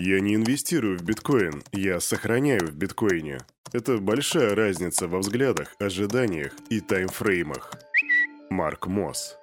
[0.00, 3.40] Я не инвестирую в биткоин, я сохраняю в биткоине.
[3.72, 7.72] Это большая разница во взглядах, ожиданиях и таймфреймах.
[8.48, 9.36] Марк Мосс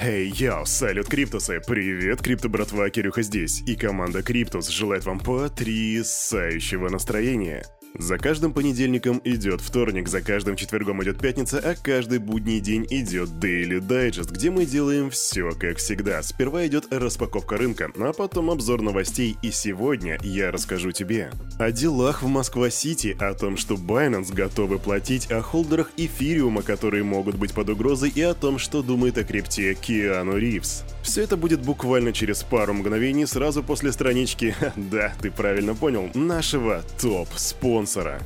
[0.00, 1.60] Эй, yo, салют, Криптусы!
[1.66, 7.66] Привет, Крипто братва, Кирюха здесь, и команда Криптус желает вам потрясающего настроения.
[7.96, 13.28] За каждым понедельником идет вторник, за каждым четвергом идет пятница, а каждый будний день идет
[13.30, 16.22] Daily Digest, где мы делаем все как всегда.
[16.22, 22.22] Сперва идет распаковка рынка, а потом обзор новостей, и сегодня я расскажу тебе о делах
[22.22, 27.70] в Москва-Сити, о том, что Binance готовы платить, о холдерах эфириума, которые могут быть под
[27.70, 30.84] угрозой, и о том, что думает о крипте Киану Ривз.
[31.08, 36.82] Все это будет буквально через пару мгновений сразу после странички, да, ты правильно понял, нашего
[37.00, 38.20] топ-спонсора.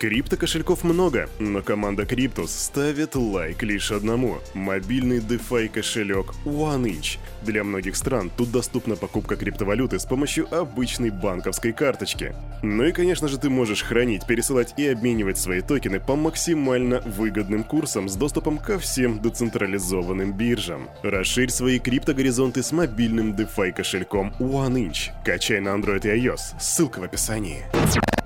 [0.00, 7.18] Крипто-кошельков много, но команда Cryptos ставит лайк лишь одному– мобильный DeFi кошелек OneInch.
[7.42, 12.34] Для многих стран тут доступна покупка криптовалюты с помощью обычной банковской карточки.
[12.62, 17.62] Ну и, конечно же, ты можешь хранить, пересылать и обменивать свои токены по максимально выгодным
[17.62, 20.88] курсам с доступом ко всем децентрализованным биржам.
[21.02, 25.10] Расширь свои криптогоризонты с мобильным DeFi кошельком OneInch.
[25.26, 27.66] Качай на Android и iOS, ссылка в описании.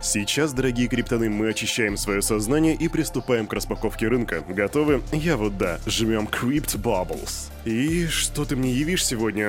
[0.05, 4.45] Сейчас, дорогие криптоны, мы очищаем свое сознание и приступаем к распаковке рынка.
[4.47, 5.03] Готовы?
[5.13, 7.51] Я вот да, жмем Crypt Bubbles.
[7.65, 9.49] И что ты мне явишь сегодня?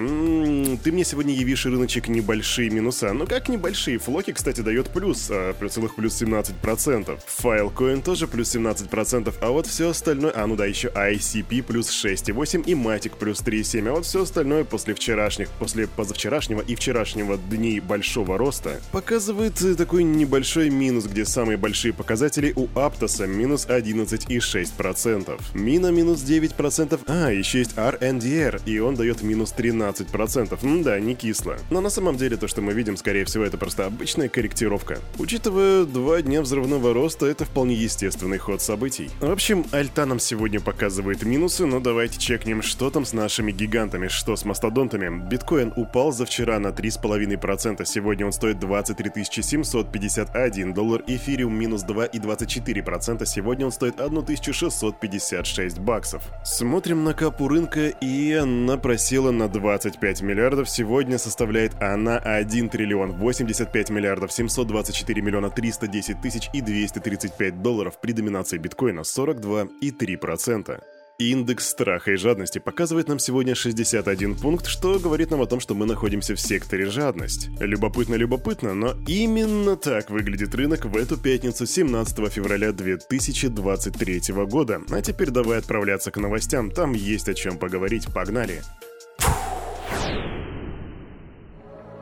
[0.78, 3.12] Ты мне сегодня явишь рыночек небольшие минуса.
[3.12, 3.98] Ну как небольшие?
[3.98, 7.20] Флоки, кстати, дает плюс, а, целых плюс 17%.
[7.44, 10.32] Filecoin тоже плюс 17%, а вот все остальное...
[10.34, 13.90] А, ну да, еще ICP плюс 6,8 и Matic плюс 3,7.
[13.90, 19.76] А вот все остальное после вчерашних, после позавчерашнего и вчерашнего дней большого роста показывает э,
[19.76, 25.42] такой небольшой минус, где самые большие показатели у Aptos минус 11,6%.
[25.54, 30.60] Мина минус 9%, а, еще есть R NDR, и он дает минус 13%.
[30.64, 31.58] М да, не кисло.
[31.70, 35.00] Но на самом деле то, что мы видим, скорее всего, это просто обычная корректировка.
[35.18, 39.10] Учитывая два дня взрывного роста, это вполне естественный ход событий.
[39.20, 44.08] В общем, Альта нам сегодня показывает минусы, но давайте чекнем, что там с нашими гигантами,
[44.08, 45.28] что с мастодонтами.
[45.28, 53.26] Биткоин упал за вчера на 3,5%, сегодня он стоит 23 751 доллар, эфириум минус 2,24%,
[53.26, 56.24] сегодня он стоит 1656 баксов.
[56.44, 60.70] Смотрим на капу рынка и она просела на 25 миллиардов.
[60.70, 68.12] Сегодня составляет она 1 триллион 85 миллиардов 724 миллиона 310 тысяч и 235 долларов при
[68.12, 70.95] доминации биткоина 42,3%.
[71.18, 75.74] Индекс страха и жадности показывает нам сегодня 61 пункт, что говорит нам о том, что
[75.74, 77.50] мы находимся в секторе жадность.
[77.62, 84.82] Любопытно-любопытно, но именно так выглядит рынок в эту пятницу 17 февраля 2023 года.
[84.90, 88.62] А теперь давай отправляться к новостям, там есть о чем поговорить, погнали.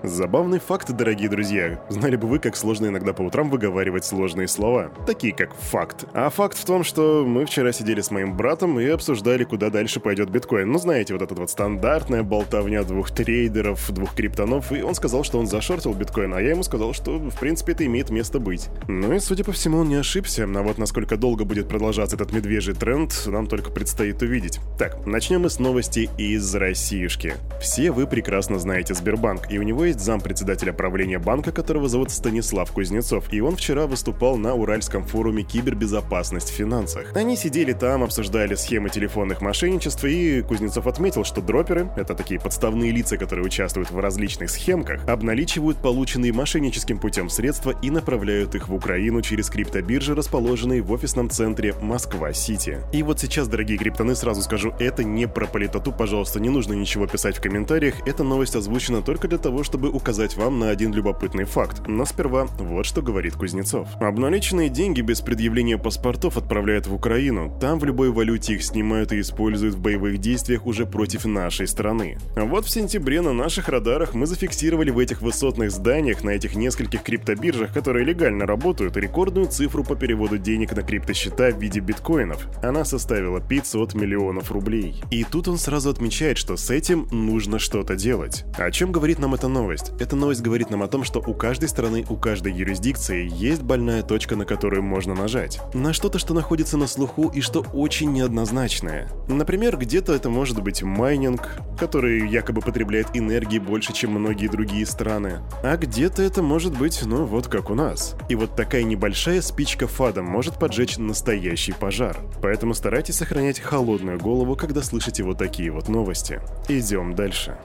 [0.04, 1.82] Забавный факт, дорогие друзья.
[1.88, 6.04] Знали бы вы, как сложно иногда по утрам выговаривать сложные слова, такие как «факт».
[6.14, 10.02] А факт в том, что мы вчера сидели с моим братом и обсуждали, куда дальше
[10.02, 10.70] пойдет биткоин.
[10.70, 15.40] Ну, знаете, вот эта вот стандартная болтовня двух трейдеров, двух криптонов, и он сказал, что
[15.40, 18.68] он зашортил биткоин, а я ему сказал, что, в принципе, это имеет место быть.
[18.90, 22.34] Ну и, судя по всему, он не ошибся, а вот насколько долго будет продолжаться этот
[22.34, 24.60] медвежий тренд, нам только предстоит увидеть.
[24.78, 27.36] Так, начнем мы с новости из Россиюшки.
[27.62, 32.12] Все вы прекрасно знаете Сбербанк, и у него есть есть зампредседателя правления банка, которого зовут
[32.12, 37.16] Станислав Кузнецов, и он вчера выступал на Уральском форуме «Кибербезопасность в финансах».
[37.16, 42.92] Они сидели там, обсуждали схемы телефонных мошенничеств, и Кузнецов отметил, что дроперы— это такие подставные
[42.92, 48.74] лица, которые участвуют в различных схемках, обналичивают полученные мошенническим путем средства и направляют их в
[48.74, 52.80] Украину через криптобиржи, расположенные в офисном центре Москва-Сити.
[52.92, 57.08] И вот сейчас, дорогие криптоны, сразу скажу, это не про политоту, пожалуйста, не нужно ничего
[57.08, 60.94] писать в комментариях, эта новость озвучена только для того, чтобы чтобы указать вам на один
[60.94, 61.88] любопытный факт.
[61.88, 63.90] Но сперва вот что говорит Кузнецов.
[64.00, 67.54] Обналиченные деньги без предъявления паспортов отправляют в Украину.
[67.60, 72.18] Там в любой валюте их снимают и используют в боевых действиях уже против нашей страны.
[72.38, 76.56] А вот в сентябре на наших радарах мы зафиксировали в этих высотных зданиях на этих
[76.56, 82.48] нескольких криптобиржах, которые легально работают, рекордную цифру по переводу денег на криптосчета в виде биткоинов.
[82.64, 85.04] Она составила 500 миллионов рублей.
[85.12, 88.46] И тут он сразу отмечает, что с этим нужно что-то делать.
[88.58, 89.73] О чем говорит нам эта новость?
[89.74, 89.92] Новость.
[90.00, 94.04] Эта новость говорит нам о том, что у каждой страны, у каждой юрисдикции есть больная
[94.04, 95.60] точка, на которую можно нажать.
[95.74, 99.10] На что-то, что находится на слуху и что очень неоднозначное.
[99.28, 105.40] Например, где-то это может быть майнинг, который якобы потребляет энергии больше, чем многие другие страны.
[105.64, 108.16] А где-то это может быть, ну вот как у нас.
[108.30, 112.18] И вот такая небольшая спичка фада может поджечь настоящий пожар.
[112.42, 116.42] Поэтому старайтесь сохранять холодную голову, когда слышите вот такие вот новости.
[116.68, 117.58] Идем дальше.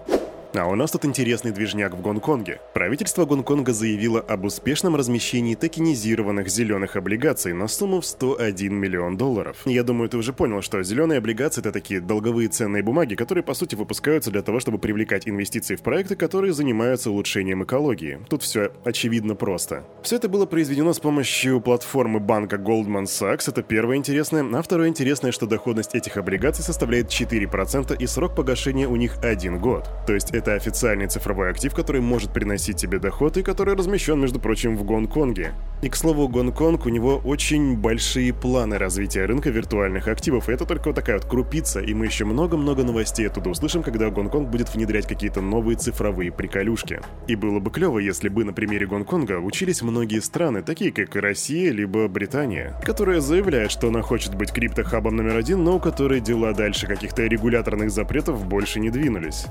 [0.55, 2.61] А у нас тут интересный движняк в Гонконге.
[2.73, 9.59] Правительство Гонконга заявило об успешном размещении токенизированных зеленых облигаций на сумму в 101 миллион долларов.
[9.67, 13.53] Я думаю, ты уже понял, что зеленые облигации это такие долговые ценные бумаги, которые по
[13.53, 18.21] сути выпускаются для того, чтобы привлекать инвестиции в проекты, которые занимаются улучшением экологии.
[18.31, 19.85] Тут все очевидно просто.
[20.03, 24.47] Все это было произведено с помощью платформы банка Goldman Sachs, это первое интересное.
[24.59, 29.59] А второе интересное, что доходность этих облигаций составляет 4% и срок погашения у них один
[29.59, 29.87] год.
[30.07, 34.41] То есть это официальный цифровой актив, который может приносить тебе доход и который размещен, между
[34.41, 35.53] прочим, в Гонконге.
[35.83, 40.65] И, к слову, Гонконг, у него очень большие планы развития рынка виртуальных активов, и это
[40.65, 44.75] только вот такая вот крупица, и мы еще много-много новостей оттуда услышим, когда Гонконг будет
[44.75, 47.01] внедрять какие-то новые цифровые приколюшки.
[47.27, 51.71] И было бы клево, если бы на примере Гонконга учились многие страны, такие как Россия
[51.71, 56.53] либо Британия, которая заявляет, что она хочет быть криптохабом номер один, но у которой дела
[56.53, 59.47] дальше каких-то регуляторных запретов больше не двинулись.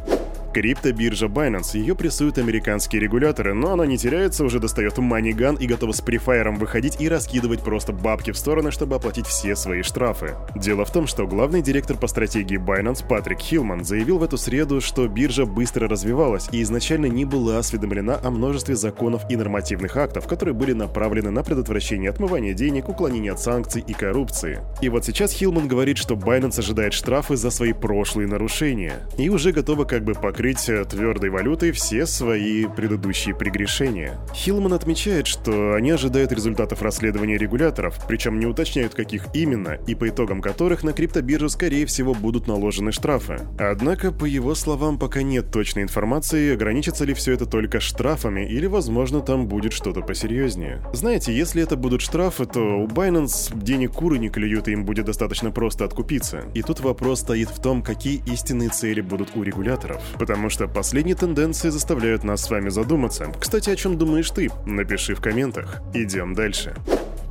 [0.57, 5.91] Криптобиржа Binance, ее прессуют американские регуляторы, но она не теряется, уже достает маниган и готова
[5.91, 10.33] с префайером выходить и раскидывать просто бабки в стороны, чтобы оплатить все свои штрафы.
[10.55, 14.81] Дело в том, что главный директор по стратегии Binance Патрик Хилман заявил в эту среду,
[14.81, 20.25] что биржа быстро развивалась и изначально не была осведомлена о множестве законов и нормативных актов,
[20.25, 24.61] которые были направлены на предотвращение отмывания денег, уклонения от санкций и коррупции.
[24.81, 29.51] И вот сейчас Хилман говорит, что Binance ожидает штрафы за свои прошлые нарушения и уже
[29.51, 34.17] готова как бы покрыть покрыть твердой валютой все свои предыдущие прегрешения.
[34.33, 40.07] Хилман отмечает, что они ожидают результатов расследования регуляторов, причем не уточняют, каких именно, и по
[40.07, 43.39] итогам которых на криптобиржу, скорее всего, будут наложены штрафы.
[43.59, 48.67] Однако, по его словам, пока нет точной информации, ограничится ли все это только штрафами, или,
[48.67, 50.81] возможно, там будет что-то посерьезнее.
[50.93, 55.05] Знаете, если это будут штрафы, то у Binance денег куры не клюют, и им будет
[55.05, 56.43] достаточно просто откупиться.
[56.53, 60.01] И тут вопрос стоит в том, какие истинные цели будут у регуляторов.
[60.27, 63.31] Потому что последние тенденции заставляют нас с вами задуматься.
[63.39, 64.49] Кстати, о чем думаешь ты?
[64.65, 65.81] Напиши в комментах.
[65.93, 66.75] Идем дальше.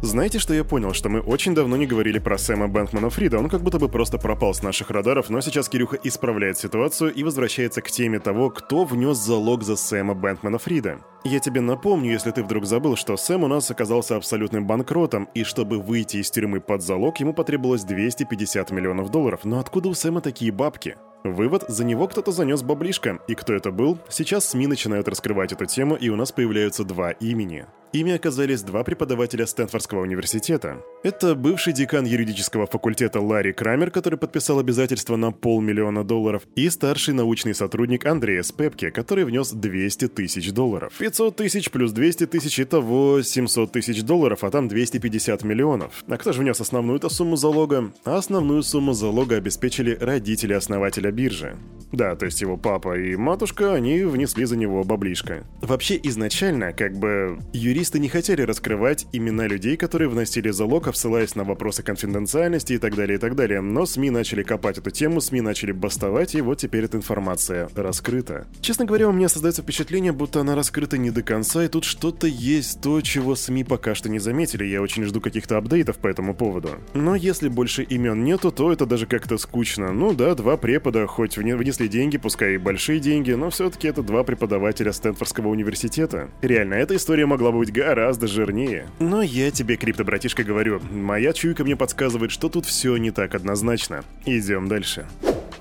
[0.00, 0.94] Знаете, что я понял?
[0.94, 3.38] Что мы очень давно не говорили про Сэма Бэнкмана Фрида.
[3.38, 7.22] Он как будто бы просто пропал с наших радаров, но сейчас Кирюха исправляет ситуацию и
[7.22, 11.00] возвращается к теме того, кто внес залог за Сэма Бэнкмана Фрида.
[11.25, 15.44] Я тебе напомню, если ты вдруг забыл, что Сэм у нас оказался абсолютным банкротом, и
[15.44, 19.40] чтобы выйти из тюрьмы под залог, ему потребовалось 250 миллионов долларов.
[19.44, 20.96] Но откуда у Сэма такие бабки?
[21.32, 23.19] Вывод, за него кто-то занес баблишко.
[23.28, 23.99] И кто это был?
[24.08, 27.67] Сейчас СМИ начинают раскрывать эту тему, и у нас появляются два имени.
[27.93, 30.82] Ими оказались два преподавателя Стэнфордского университета.
[31.02, 37.14] Это бывший декан юридического факультета Ларри Крамер, который подписал обязательство на полмиллиона долларов, и старший
[37.14, 40.93] научный сотрудник Андрея Спепке, который внес 200 тысяч долларов.
[40.99, 46.05] 500 тысяч плюс 200 тысяч– итого 700 тысяч долларов, а там 250 миллионов.
[46.06, 47.93] А кто же внес основную-то сумму залога?
[48.05, 51.56] А основную сумму залога обеспечили родители основателя биржи.
[51.92, 55.44] Да, то есть его папа и матушка, они внесли за него баблишко.
[55.62, 61.44] Вообще изначально, как бы, юристы не хотели раскрывать имена людей, которые вносили залог, ссылаясь на
[61.44, 63.60] вопросы конфиденциальности и так далее, и так далее.
[63.60, 68.46] Но СМИ начали копать эту тему, СМИ начали бастовать, и вот теперь эта информация раскрыта.
[68.60, 72.26] Честно говоря, у меня создается впечатление, будто она раскрыта не до конца, и тут что-то
[72.26, 74.64] есть то, чего СМИ пока что не заметили.
[74.64, 76.70] Я очень жду каких-то апдейтов по этому поводу.
[76.94, 79.92] Но если больше имен нету, то это даже как-то скучно.
[79.92, 84.25] Ну да, два препода, хоть внесли деньги, пускай и большие деньги, но все-таки это два
[84.25, 86.31] преподавателя Стэнфордского университета.
[86.40, 88.87] Реально, эта история могла бы быть гораздо жирнее.
[89.00, 94.04] Но я тебе, крипто-братишка, говорю, моя чуйка мне подсказывает, что тут все не так однозначно.
[94.25, 95.06] Идем дальше.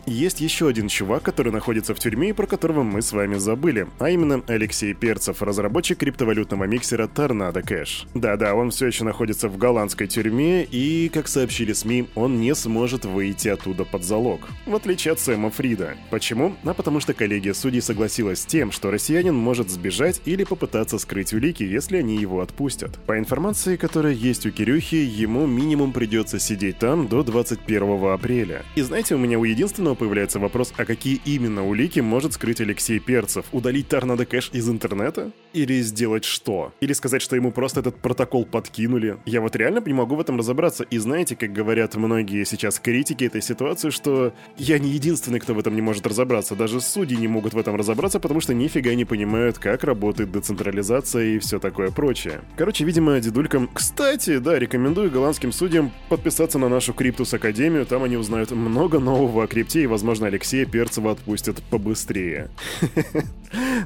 [0.07, 3.87] Есть еще один чувак, который находится в тюрьме и про которого мы с вами забыли,
[3.97, 8.07] а именно Алексей Перцев, разработчик криптовалютного миксера Tornado Cash.
[8.13, 13.05] Да-да, он все еще находится в голландской тюрьме и, как сообщили СМИ, он не сможет
[13.05, 14.41] выйти оттуда под залог.
[14.67, 15.95] В отличие от Сэма Фрида.
[16.11, 16.55] Почему?
[16.63, 21.33] А потому что коллегия судей согласилась с тем, что россиянин может сбежать или попытаться скрыть
[21.33, 22.99] улики, если они его отпустят.
[23.07, 28.63] По информации, которая есть у Кирюхи, ему минимум придется сидеть там до 21 апреля.
[28.75, 32.99] И знаете, у меня у единственного появляется вопрос, а какие именно улики может скрыть Алексей
[32.99, 33.45] Перцев?
[33.51, 35.31] Удалить торнадо кэш из интернета?
[35.53, 36.73] Или сделать что?
[36.81, 39.17] Или сказать, что ему просто этот протокол подкинули?
[39.25, 40.83] Я вот реально не могу в этом разобраться.
[40.83, 45.59] И знаете, как говорят многие сейчас критики этой ситуации, что я не единственный, кто в
[45.59, 46.55] этом не может разобраться.
[46.55, 51.23] Даже судьи не могут в этом разобраться, потому что нифига не понимают, как работает децентрализация
[51.35, 52.41] и все такое прочее.
[52.57, 53.69] Короче, видимо, дедулькам...
[53.73, 59.43] Кстати, да, рекомендую голландским судьям подписаться на нашу Криптус Академию, там они узнают много нового
[59.43, 62.49] о крипте и, возможно, Алексея Перцева отпустят побыстрее.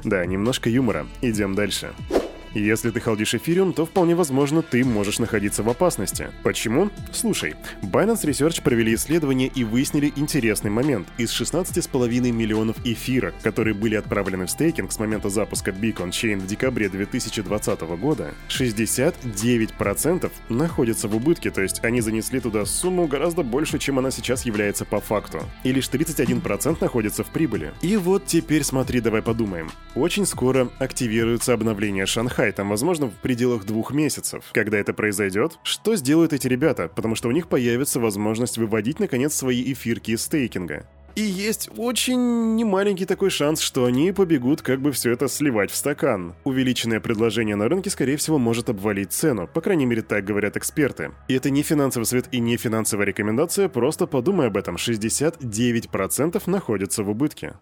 [0.02, 1.06] Да, немножко юмора.
[1.20, 1.92] Идем дальше.
[2.54, 6.30] Если ты халдишь эфириум, то вполне возможно ты можешь находиться в опасности.
[6.42, 6.90] Почему?
[7.12, 11.08] Слушай, Binance Research провели исследование и выяснили интересный момент.
[11.16, 16.46] Из 16,5 миллионов эфира, которые были отправлены в стейкинг с момента запуска Beacon Chain в
[16.46, 23.78] декабре 2020 года, 69% находятся в убытке, то есть они занесли туда сумму гораздо больше,
[23.78, 25.40] чем она сейчас является по факту.
[25.62, 27.72] И лишь 31% находится в прибыли.
[27.80, 29.70] И вот теперь смотри, давай подумаем.
[29.94, 34.44] Очень скоро активируется обновление Шанхай, там возможно в пределах двух месяцев.
[34.52, 36.90] Когда это произойдет, что сделают эти ребята?
[36.94, 40.86] Потому что у них появится возможность выводить наконец свои эфирки из стейкинга.
[41.16, 45.76] И есть очень немаленький такой шанс, что они побегут как бы все это сливать в
[45.76, 46.34] стакан.
[46.44, 51.10] Увеличенное предложение на рынке, скорее всего, может обвалить цену, по крайней мере так говорят эксперты.
[51.28, 57.02] И это не финансовый совет и не финансовая рекомендация, просто подумай об этом, 69% находятся
[57.02, 57.54] в убытке.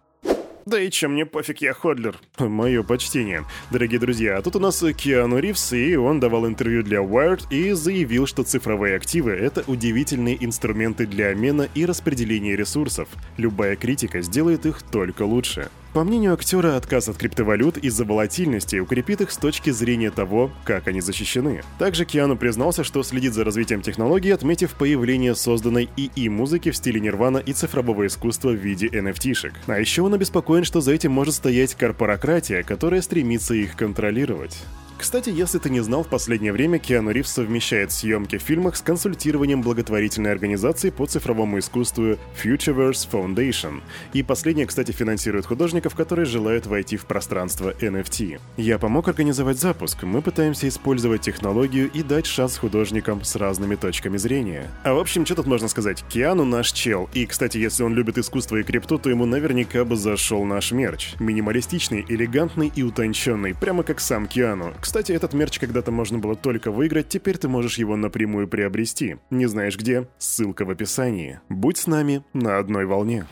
[0.68, 2.18] Да и чем мне пофиг, я ходлер.
[2.38, 3.46] Мое почтение.
[3.70, 8.26] Дорогие друзья, тут у нас Киану Ривз, и он давал интервью для Wired и заявил,
[8.26, 13.08] что цифровые активы— это удивительные инструменты для обмена и распределения ресурсов.
[13.38, 15.70] Любая критика сделает их только лучше.
[15.95, 20.87] По мнению актера, отказ от криптовалют из-за волатильности укрепит их с точки зрения того, как
[20.87, 21.62] они защищены.
[21.78, 27.38] Также Киану признался, что следит за развитием технологий, отметив появление созданной ИИ-музыки в стиле Нирвана
[27.38, 29.54] и цифрового искусства в виде NFT-шек.
[29.66, 34.59] А еще он обеспокоен, что за этим может стоять корпоратия, которая стремится их контролировать.
[34.98, 38.82] Кстати, если ты не знал, в последнее время Киану Ривз совмещает съемки в фильмах с
[38.82, 43.80] консультированием благотворительной организации по цифровому искусству Futureverse Foundation.
[44.12, 48.40] И последняя, кстати, финансирует художников, которые желают войти в пространство NFT.
[48.56, 50.02] Я помог организовать запуск.
[50.02, 54.68] Мы пытаемся использовать технологию и дать шанс художникам с разными точками зрения.
[54.82, 56.04] А в общем, что тут можно сказать?
[56.08, 57.08] Киану наш чел.
[57.14, 61.14] И, кстати, если он любит искусство и крипту, то ему наверняка бы зашел наш мерч.
[61.20, 64.74] Минималистичный, элегантный и утонченный, прямо как сам Киану.
[64.88, 69.18] Кстати, этот мерч когда-то можно было только выиграть, теперь ты можешь его напрямую приобрести.
[69.28, 70.09] Не знаешь где?
[70.16, 71.40] Ссылка в описании.
[71.50, 73.26] Будь с нами на одной волне.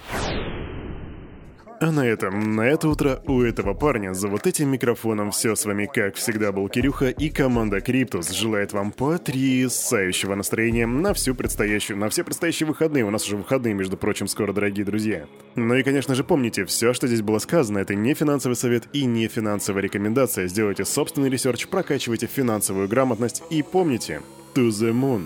[1.79, 5.67] А на этом, на это утро у этого парня за вот этим микрофоном все с
[5.67, 11.99] вами, как всегда, был Кирюха и команда Криптус желает вам потрясающего настроения на всю предстоящую,
[11.99, 13.05] на все предстоящие выходные.
[13.05, 15.27] У нас уже выходные, между прочим, скоро, дорогие друзья.
[15.55, 19.05] Ну и, конечно же, помните, все, что здесь было сказано, это не финансовый совет и
[19.05, 20.49] не финансовая рекомендация.
[20.49, 24.23] Сделайте собственный research, прокачивайте финансовую грамотность и помните,
[24.55, 25.25] to the moon.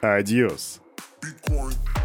[0.00, 0.80] Adiós.
[1.22, 2.03] Bitcoin.